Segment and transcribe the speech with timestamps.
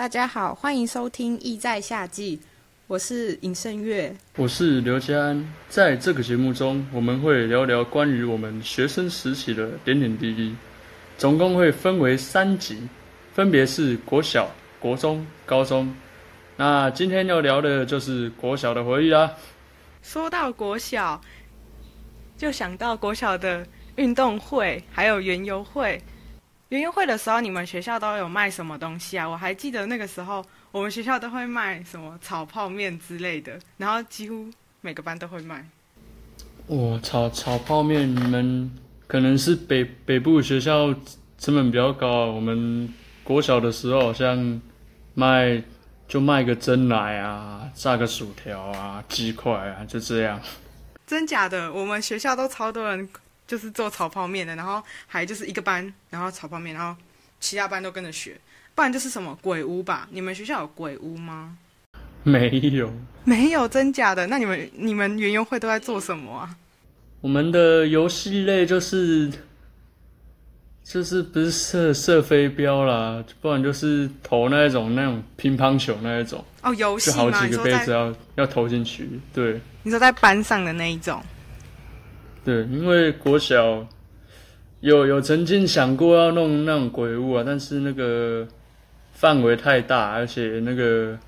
[0.00, 2.34] 大家好，欢迎收听《意在夏季》，
[2.86, 5.54] 我是尹胜月，我是刘家安。
[5.68, 10.56] 在这个节目中，我们会聊聊关于我们学生时期的点点滴滴，
[11.18, 12.88] 总共会分为三集，
[13.34, 15.94] 分别是国小、国中、高中。
[16.56, 19.30] 那今天要聊的就是国小的回忆啦。
[20.00, 21.20] 说到国小，
[22.38, 26.02] 就想到国小的运动会，还有园游会。
[26.70, 29.28] 园游会的时候，你们学校都有卖什么东西啊？
[29.28, 34.48] 我还记得那个时候，我们学校都会卖什么炒泡面之类的，然后几乎
[34.80, 35.66] 每个班都会卖。
[36.68, 38.70] 我，炒炒泡面，你们
[39.08, 40.94] 可能是北北部学校
[41.38, 42.26] 成本比较高。
[42.26, 42.88] 我们
[43.24, 44.60] 国小的时候好像
[45.14, 45.60] 卖
[46.06, 50.40] 就卖个蒸奶啊，炸个薯条啊，鸡块啊，就这样。
[51.04, 51.72] 真假的？
[51.72, 53.08] 我们学校都超多人。
[53.50, 56.96] 就是做炒泡面的，然后还就是一个班，然后炒泡面，然后
[57.40, 58.38] 其他班都跟着学，
[58.76, 60.06] 不然就是什么鬼屋吧？
[60.12, 61.58] 你们学校有鬼屋吗？
[62.22, 62.92] 没有，
[63.24, 64.24] 没有，真假的？
[64.28, 66.54] 那你们你们园游会都在做什么啊？
[67.20, 69.28] 我们的游戏类就是
[70.84, 79.60] 就是不是射射飞镖啦，不然就是投那一种那种乒乓球那一种哦，游戏就好几个杯子要要投进去，对。
[79.82, 81.20] 你说在班上的那一种。
[82.44, 83.86] 对，因为国小
[84.80, 88.48] 有有曾经想过要弄那种鬼屋啊，但是那个
[89.12, 91.18] 范围太大，而且那个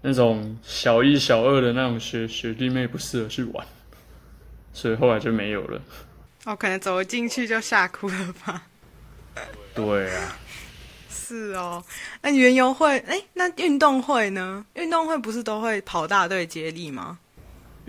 [0.00, 3.66] 那种小一、小二的那种学学弟妹不适合去玩，
[4.72, 5.80] 所以后来就没有了。
[6.44, 8.62] 哦，可能走进去就吓哭了吧？
[9.74, 10.36] 对啊，
[11.10, 11.84] 是哦。
[12.22, 14.64] 那园游会，哎，那运动会呢？
[14.74, 17.18] 运动会不是都会跑大队接力吗？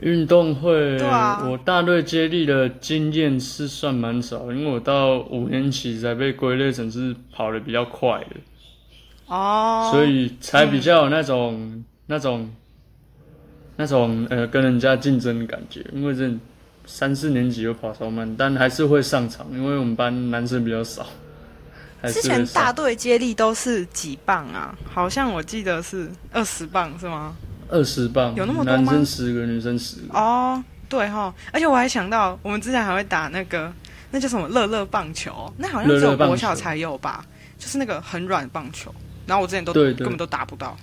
[0.01, 0.97] 运动会，
[1.49, 8.35] 我大队接力的经验是算蛮少，因为我到五年级才被归类成是跑的比较快的，
[9.27, 12.53] 哦，所以才比较有那种那种
[13.77, 15.85] 那种呃跟人家竞争的感觉。
[15.93, 16.29] 因为这
[16.85, 21.07] 三四年级有跑超慢，但还是会上场，因为我们班男生比较少。
[22.03, 24.77] 之前大队接力都是几磅啊？
[24.87, 27.35] 好像我记得是二十磅，是吗？
[27.69, 28.83] 二十磅，有那么多吗？
[28.83, 30.17] 男生十个，女生十个。
[30.17, 33.71] 哦，对哈，而且我还想到，我们之前还会打那个，
[34.11, 37.25] 那叫什么乐乐棒球，那好像只有国小才有吧？
[37.57, 38.93] 就是那个很软棒球，
[39.25, 40.77] 然后我之前都根本都打不到，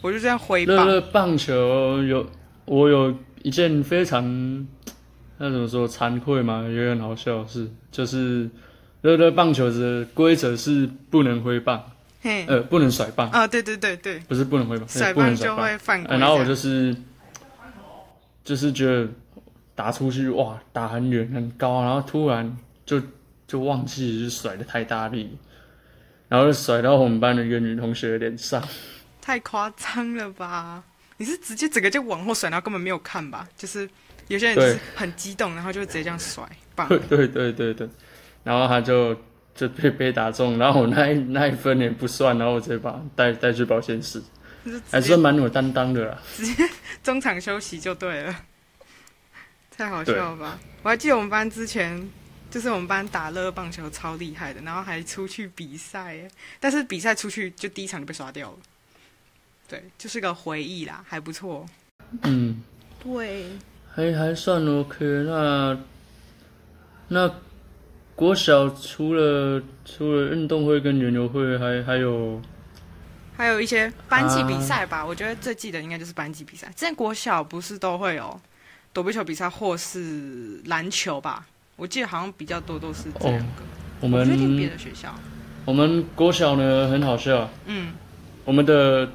[0.00, 0.76] 我就这样挥棒。
[0.76, 2.26] 乐乐棒球有，
[2.64, 4.24] 我有一件非常，
[5.38, 8.48] 那怎么说惭愧嘛，也很好笑的事，就是
[9.02, 11.82] 乐乐棒球的规则是不能挥棒。
[12.22, 13.46] 呃，不能甩棒啊！
[13.46, 16.18] 对对对对，不是不能挥棒，甩棒就会犯规。
[16.18, 16.94] 然后我就是，
[18.44, 19.08] 就是觉得
[19.74, 22.54] 打出去哇，打很远很高，然后突然
[22.84, 23.00] 就
[23.46, 25.38] 就忘记，就甩的太大力，
[26.28, 28.62] 然后就甩到我们班的一个女同学脸上。
[29.22, 30.84] 太夸张了吧？
[31.16, 33.48] 你是直接整个就往后甩，然后根本没有看吧？
[33.56, 33.88] 就是
[34.28, 36.44] 有些人就是很激动，然后就直接这样甩
[36.74, 36.86] 棒。
[36.86, 37.88] 对对对对对，
[38.44, 39.16] 然后他就。
[39.54, 44.22] 就被被打中，然后我那一那一分也不算，然后我直接把带带去保险室，
[44.90, 46.18] 还算蛮有担当的啦。
[46.34, 46.64] 直接
[47.02, 48.34] 中场休息就对了，
[49.76, 50.58] 太好笑了吧？
[50.82, 52.08] 我还记得我们班之前
[52.50, 56.16] 就是我们班打乐棒球超厉害的，然后还出去比赛，
[56.58, 58.58] 但是比赛出去就第一场就被刷掉了。
[59.68, 61.66] 对，就是个回忆啦，还不错。
[62.22, 62.62] 嗯，
[63.02, 63.46] 对，
[63.94, 65.04] 还还算 OK。
[65.04, 65.78] 那
[67.08, 67.34] 那。
[68.14, 72.40] 国小除了除了运动会跟园游会，还还有
[73.36, 75.04] 还有一些班级比赛吧。
[75.04, 76.66] 我觉得最记得应该就是班级比赛。
[76.76, 78.38] 之前国小不是都会有
[78.92, 81.46] 躲避球比赛或是篮球吧？
[81.76, 83.62] 我记得好像比较多都是这两个。
[84.00, 85.14] 我们确定别的学校。
[85.64, 87.48] 我们国小呢很好笑。
[87.64, 87.92] 嗯。
[88.44, 89.08] 我们的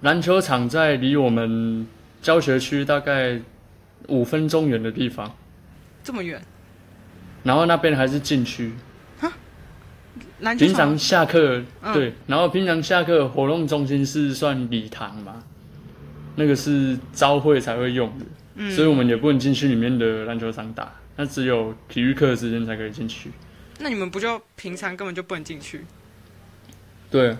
[0.00, 1.86] 篮球场在离我们
[2.20, 3.40] 教学区大概
[4.08, 5.32] 五分钟远的地方。
[6.02, 6.40] 这么远。
[7.46, 8.72] 然后那边还是禁区，
[10.58, 11.62] 平常下课
[11.94, 15.44] 对，然后平常下课活动中心是算礼堂嘛，
[16.34, 23.30] 那个是招会才会用的，所以我们也不能进去里面的篮球场打，那只有体育课的时间才可以进去。
[23.78, 25.84] 那你们不就平常根本就不能进去？
[27.08, 27.36] 对，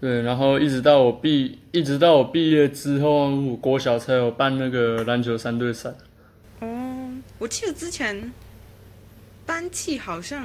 [0.00, 5.94] 对，然后一直到我毕，一直到我毕业之后，国小才有办那个篮球三对三。
[6.60, 8.32] 哦，我记得之前。
[9.46, 10.44] 班气好像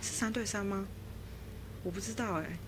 [0.00, 0.86] 是三对三吗？
[1.82, 2.58] 我不知道哎，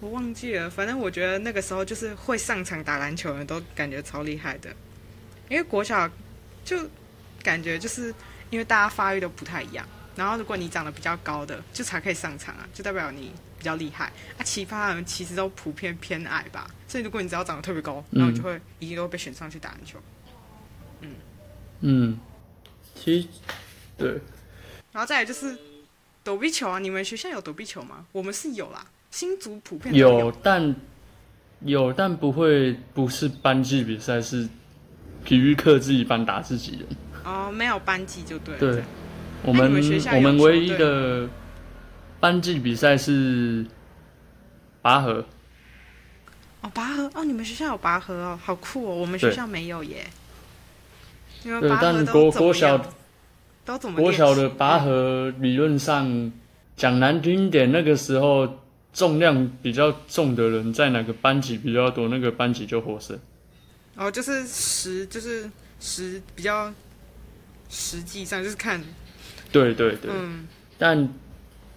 [0.00, 0.70] 我忘记了。
[0.70, 4.70] 反正我觉得那个时候就是会上场打篮球的都感觉超厉害的，
[5.48, 6.08] 因为国小
[6.64, 6.78] 就
[7.42, 8.14] 感觉就是
[8.50, 14.06] 因为大家发育都不太一样，然后如果你长得比较高的，就才可以上场啊，就代表你比较厉害。
[14.38, 19.98] 啊，其他人其实都普遍偏矮吧，所以如果你只要长得特别高，然后就会一定都会被选上去打篮球。
[21.80, 22.18] 嗯，
[22.94, 23.28] 其实
[23.98, 24.18] 对，
[24.96, 25.54] 然后再来就是
[26.24, 28.06] 躲避球啊，你们学校有躲避球吗？
[28.12, 30.32] 我们是有啦，新竹普遍有有。
[30.42, 30.74] 但
[31.60, 34.48] 有但不会不是班级比赛，是
[35.22, 36.86] 体育课自己班打自己人。
[37.24, 38.58] 哦，没有班级就对了。
[38.58, 38.82] 对，
[39.42, 41.28] 我那们你们学校有我们唯一的
[42.18, 43.66] 班级比赛是
[44.80, 45.26] 拔河，
[46.62, 48.94] 哦，拔河哦，你们学校有拔河哦，好酷哦！
[48.94, 50.06] 我们学校没有耶。
[51.42, 52.86] 你们对拔，河都但国怎么国小样
[53.66, 56.32] 都怎么国小的拔河理论上
[56.76, 58.60] 讲难听点，那个时候
[58.92, 63.18] 重量比较重的人在哪个班级比较多，那个班级就获胜。
[63.96, 66.72] 哦，就是实就是实比较
[67.68, 68.80] 实际上就是看
[69.50, 70.46] 对对对，嗯
[70.78, 71.08] 但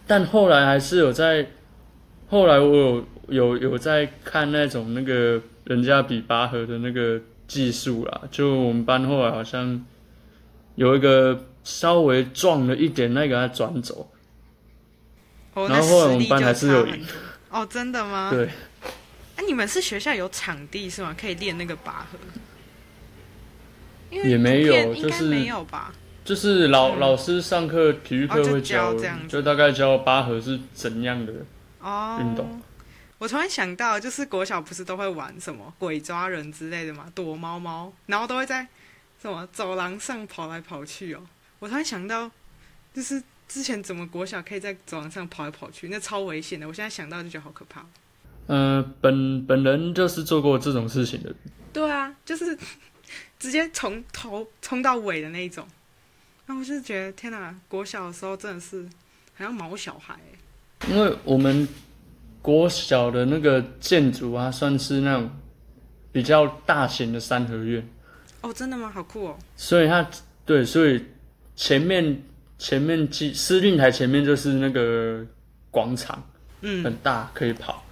[0.06, 1.48] 但后来还是有在，
[2.28, 9.86] 后来我有有有在看那种那个人家比拔河的那个技术啦，就我们班后来好像
[10.76, 14.10] 有一个稍微撞了一点，那个他转走，
[15.54, 17.06] 哦，然那后后来我们班还是有赢
[17.50, 18.32] 哦，真的吗？
[18.32, 18.50] 对，
[19.36, 21.16] 哎、你们是学校有场地是吗？
[21.20, 22.18] 可以练那个拔河？
[24.10, 25.94] 也没有应该就是没有吧？
[26.26, 31.34] 就是老、嗯老师上课体育课会教，教这样子就大概教拔河是怎样的，
[31.80, 32.62] 哦，运动。
[33.20, 38.66] 我突然想到，就是国小不是都会玩什么鬼抓人之类的嘛，躲猫猫，然后都会在
[39.22, 41.22] 什么走廊上跑来跑去哦。
[41.60, 42.30] 我突然想到，
[42.94, 46.68] 就是之前怎么国小可以在走廊上跑来跑去，那超危险的。
[46.68, 47.86] 我现在想到就觉得好可怕。
[48.48, 51.34] 呃，本本人就是做过这种事情的，
[51.72, 52.58] 对啊，就是
[53.38, 55.68] 直接从头冲到尾的那一种。
[56.48, 58.84] 那我就是觉得天哪，国小的时候真的是
[59.36, 60.90] 好像毛小孩欸。
[60.90, 61.68] 因为我们
[62.42, 65.30] 国小的那个建筑啊，算是那种
[66.12, 67.88] 比较大型的三合院，
[68.42, 68.90] 哦，真的吗？
[68.92, 69.38] 好酷哦。
[69.56, 70.10] 所以它
[70.44, 71.06] 对，所以
[71.60, 72.24] 前面
[72.58, 75.26] 前面机司令台前面就是那个
[75.70, 76.26] 广场，
[76.62, 77.84] 嗯，很大，可以跑。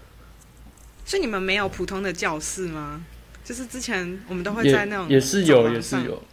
[1.05, 3.03] 所以你们没有普通的教室吗？
[3.43, 6.23] 就是之前我们都会在那种也是有，也是有，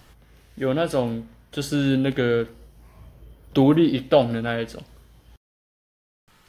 [0.55, 2.47] 有那种就是那个
[3.53, 4.81] 独立一栋的那一种。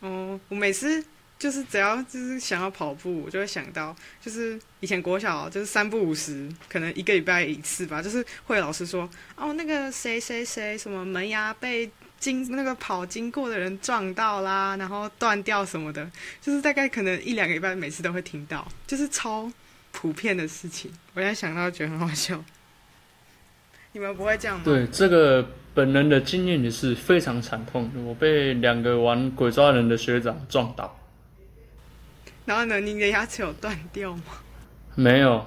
[0.01, 1.03] 哦，我每次
[1.37, 16.09] 就是只要就是想要跑步，我就会想到，就是以前国小就是三不五时，可能一个礼拜一次吧，就是会老师说，哦，那个谁谁谁什么门牙被经那个跑经过的人撞到啦，然后断掉什么的，
[16.41, 19.51] 就是大概可能一两个礼拜每次都会听到，就是超
[19.91, 20.91] 普遍的事情。
[21.13, 22.43] 我现在想到觉得很好笑。
[23.91, 24.63] 你们不会这样吗？
[24.65, 30.97] 对，这个本人的经验也是非常惨痛，我被两个玩鬼抓人的学长撞倒。
[32.45, 34.23] 然后呢，你的牙齿有断掉吗？
[34.95, 35.45] 没有，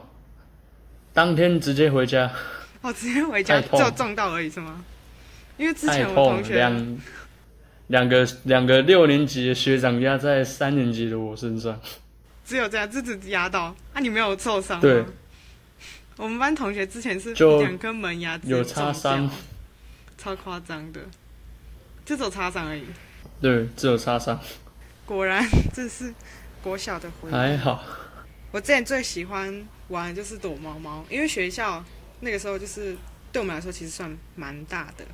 [1.13, 2.31] 当天直接回家，
[2.83, 4.85] 哦，直接回家就撞到而已是吗？
[5.57, 6.99] 因为之前我，同学两
[7.89, 11.81] 两个两个六年级的学长压在三年级的我身上。
[12.45, 14.83] 只有这样，这只压到啊，你没有受伤吗？
[14.83, 15.05] 对，
[16.17, 19.31] 我们班同学之前是就两颗门牙有擦撞伤，
[20.17, 21.01] 超夸张的，
[22.05, 22.85] 就只有擦伤而已。
[23.41, 24.39] 对，只有擦伤，
[25.05, 26.13] 果然这是
[26.63, 27.33] 国小的回忆。
[27.33, 27.85] 还好。
[28.51, 31.85] 我之前最喜欢玩的就是躲猫猫，因为学校
[32.21, 32.97] 那个时候就是
[33.31, 35.05] 对我们来说其实算蛮大的，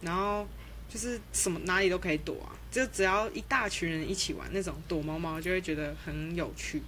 [0.00, 0.48] 然后
[0.88, 6.82] 就是什么哪里都可以躲啊，就只要一大群人一起玩那种躲猫猫，就会觉得很有趣。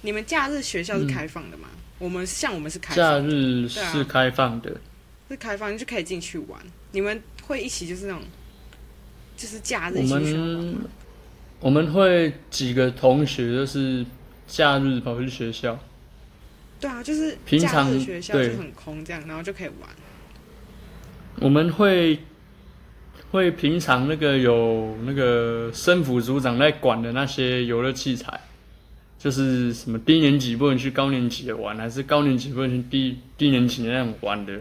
[0.00, 1.68] 你们假日学校是开放的吗？
[1.98, 4.80] 我们像我们是开假放的，日是开放的，
[5.28, 6.60] 是开放，就可以进去玩。
[6.92, 8.22] 你们会一起就是那种，
[9.36, 10.80] 就是假日一起去玩吗？
[11.60, 14.04] 我们会几个同学就是
[14.46, 15.78] 假日跑去学校，
[16.78, 19.88] 对啊，就是平常日学校就很空这样，然后就可以玩。
[21.40, 22.18] 我们会
[23.30, 28.40] 会平常那个有那个生辅组长在管的那些游乐器材，
[29.18, 34.52] 就是什么低年级不能去高年级的玩，还是高年级不能去低低年级的那种玩的，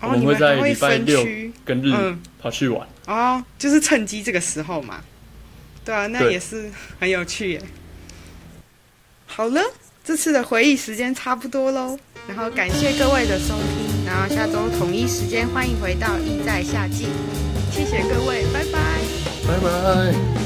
[0.00, 1.22] 我哦，们会在礼拜六
[1.64, 2.86] 跟日嗯跑去玩。
[3.06, 5.04] 哦，就是趁机这个时候嘛。
[5.84, 7.62] 对啊，那也是很有趣耶。
[9.26, 9.60] 好了，
[10.04, 11.98] 这次的回忆时间差不多喽，
[12.28, 17.06] 然后感谢各位的收听，然后下周统一时间欢迎回到意在夏季，
[17.70, 18.78] 谢谢各位，拜拜。
[19.46, 20.41] 拜拜。